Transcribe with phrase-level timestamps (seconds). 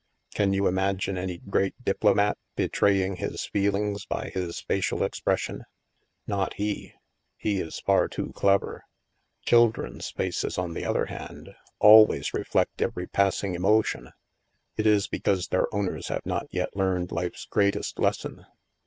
[0.33, 5.63] Can you imagine any great diplomat betraying his feelings by his facial expression?
[6.25, 6.93] Not he;
[7.37, 8.83] he is far too clever.
[9.45, 11.49] Children's faces, on the other hand.
[11.49, 11.53] i THE
[11.83, 14.09] MAELSTROM 153 always reflect every passing emotion.
[14.75, 18.47] It is because their owners have not yet learned life's greatest les son.